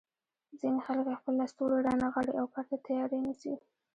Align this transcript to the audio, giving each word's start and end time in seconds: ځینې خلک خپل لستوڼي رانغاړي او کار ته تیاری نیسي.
ځینې 0.59 0.79
خلک 0.85 1.05
خپل 1.19 1.33
لستوڼي 1.41 1.77
رانغاړي 1.87 2.33
او 2.39 2.45
کار 2.53 2.65
ته 2.69 2.77
تیاری 2.85 3.19
نیسي. 3.25 3.53